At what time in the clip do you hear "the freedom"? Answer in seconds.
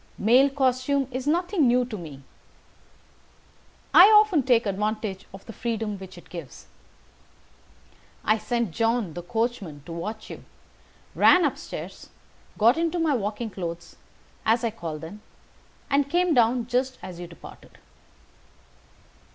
5.45-5.99